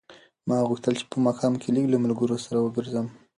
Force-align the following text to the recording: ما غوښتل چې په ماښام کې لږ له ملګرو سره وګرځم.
ما 0.47 0.57
غوښتل 0.69 0.93
چې 0.99 1.05
په 1.11 1.17
ماښام 1.25 1.53
کې 1.61 1.69
لږ 1.75 1.85
له 1.89 1.97
ملګرو 2.03 2.37
سره 2.45 2.57
وګرځم. 2.65 3.07